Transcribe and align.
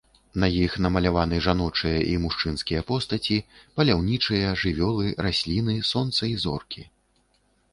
На 0.41 0.47
іх 0.59 0.75
намаляваны 0.85 1.37
жаночыя 1.47 1.99
і 2.13 2.15
мужчынскія 2.23 2.81
постаці, 2.89 3.37
паляўнічыя, 3.81 4.57
жывёлы, 4.63 5.13
расліны, 5.29 5.75
сонца 5.91 6.23
і 6.33 6.35
зоркі. 6.47 6.83